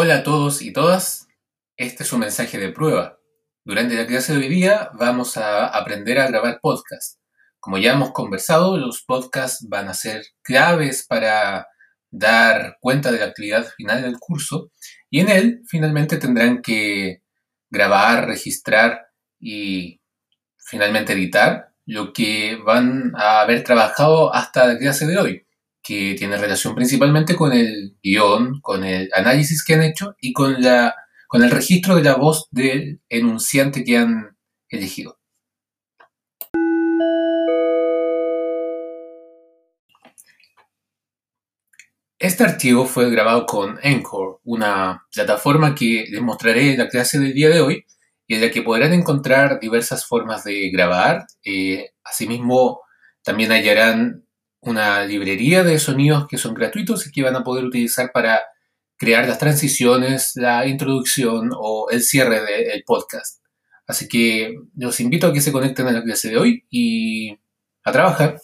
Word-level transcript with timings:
Hola 0.00 0.18
a 0.18 0.22
todos 0.22 0.62
y 0.62 0.72
todas, 0.72 1.26
este 1.76 2.04
es 2.04 2.12
un 2.12 2.20
mensaje 2.20 2.56
de 2.56 2.70
prueba. 2.70 3.18
Durante 3.64 3.96
la 3.96 4.06
clase 4.06 4.32
de 4.32 4.38
hoy 4.38 4.48
día 4.48 4.90
vamos 4.94 5.36
a 5.36 5.66
aprender 5.66 6.20
a 6.20 6.28
grabar 6.28 6.60
podcast. 6.62 7.18
Como 7.58 7.78
ya 7.78 7.94
hemos 7.94 8.12
conversado, 8.12 8.76
los 8.76 9.02
podcasts 9.02 9.66
van 9.68 9.88
a 9.88 9.94
ser 9.94 10.22
claves 10.42 11.04
para 11.04 11.66
dar 12.12 12.76
cuenta 12.80 13.10
de 13.10 13.18
la 13.18 13.24
actividad 13.24 13.66
final 13.76 14.02
del 14.02 14.20
curso 14.20 14.70
y 15.10 15.18
en 15.18 15.30
él 15.30 15.62
finalmente 15.66 16.16
tendrán 16.16 16.62
que 16.62 17.24
grabar, 17.68 18.28
registrar 18.28 19.08
y 19.40 20.00
finalmente 20.58 21.14
editar 21.14 21.72
lo 21.86 22.12
que 22.12 22.54
van 22.64 23.14
a 23.16 23.40
haber 23.40 23.64
trabajado 23.64 24.32
hasta 24.32 24.64
la 24.64 24.78
clase 24.78 25.08
de 25.08 25.18
hoy 25.18 25.47
que 25.82 26.14
tiene 26.18 26.36
relación 26.36 26.74
principalmente 26.74 27.36
con 27.36 27.52
el 27.52 27.96
guion, 28.02 28.60
con 28.60 28.84
el 28.84 29.08
análisis 29.14 29.64
que 29.64 29.74
han 29.74 29.82
hecho 29.82 30.16
y 30.20 30.32
con, 30.32 30.60
la, 30.62 30.94
con 31.28 31.42
el 31.42 31.50
registro 31.50 31.96
de 31.96 32.02
la 32.02 32.16
voz 32.16 32.48
del 32.50 33.00
enunciante 33.08 33.84
que 33.84 33.96
han 33.96 34.36
elegido. 34.68 35.18
Este 42.20 42.42
archivo 42.42 42.84
fue 42.84 43.10
grabado 43.10 43.46
con 43.46 43.78
Encore, 43.80 44.38
una 44.42 45.06
plataforma 45.14 45.74
que 45.76 46.04
les 46.10 46.20
mostraré 46.20 46.72
en 46.72 46.78
la 46.78 46.88
clase 46.88 47.20
del 47.20 47.32
día 47.32 47.48
de 47.48 47.60
hoy 47.60 47.84
y 48.26 48.34
en 48.34 48.40
la 48.40 48.50
que 48.50 48.62
podrán 48.62 48.92
encontrar 48.92 49.60
diversas 49.60 50.04
formas 50.04 50.42
de 50.42 50.68
grabar. 50.70 51.26
Eh, 51.44 51.92
asimismo, 52.02 52.80
también 53.22 53.52
hallarán 53.52 54.27
una 54.60 55.04
librería 55.04 55.64
de 55.64 55.78
sonidos 55.78 56.26
que 56.28 56.38
son 56.38 56.54
gratuitos 56.54 57.06
y 57.06 57.12
que 57.12 57.22
van 57.22 57.36
a 57.36 57.44
poder 57.44 57.64
utilizar 57.64 58.10
para 58.12 58.40
crear 58.96 59.26
las 59.28 59.38
transiciones, 59.38 60.32
la 60.34 60.66
introducción 60.66 61.50
o 61.56 61.88
el 61.90 62.02
cierre 62.02 62.40
del 62.40 62.82
podcast. 62.84 63.42
Así 63.86 64.08
que 64.08 64.54
los 64.76 65.00
invito 65.00 65.28
a 65.28 65.32
que 65.32 65.40
se 65.40 65.52
conecten 65.52 65.86
a 65.86 65.92
la 65.92 66.02
clase 66.02 66.28
de 66.28 66.36
hoy 66.36 66.66
y 66.70 67.38
a 67.84 67.92
trabajar. 67.92 68.38